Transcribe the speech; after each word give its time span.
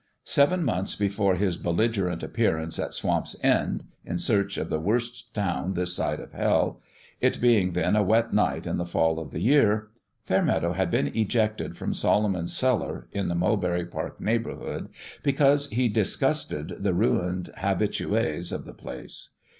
Seven 0.25 0.63
months 0.63 0.95
before 0.95 1.35
his 1.35 1.57
belligerent 1.57 2.23
appear 2.23 2.57
ance 2.57 2.79
at 2.79 2.91
Swamp's 2.95 3.35
End, 3.43 3.83
in 4.03 4.17
search 4.17 4.57
of 4.57 4.67
the 4.71 4.79
worst 4.79 5.31
town 5.35 5.75
this 5.75 5.95
side 5.95 6.19
of 6.19 6.33
hell 6.33 6.81
it 7.19 7.39
being 7.39 7.73
then 7.73 7.95
a 7.95 8.01
wet 8.01 8.33
night 8.33 8.65
in 8.65 8.77
the 8.77 8.85
fall 8.87 9.19
of 9.19 9.29
the 9.29 9.41
year 9.41 9.89
Fairmeadow 10.23 10.71
had 10.73 10.89
been 10.89 11.11
ejected 11.15 11.77
from 11.77 11.93
Solomon's 11.93 12.51
Cellar, 12.57 13.09
in 13.11 13.27
the 13.27 13.35
Mulberry 13.35 13.85
Park 13.85 14.19
neighbourhood, 14.19 14.89
because 15.21 15.69
he 15.69 15.87
disgusted 15.87 16.77
the 16.79 16.95
ruined 16.95 17.51
habitues 17.57 18.51
of 18.51 18.65
the 18.65 18.73
place. 18.73 19.33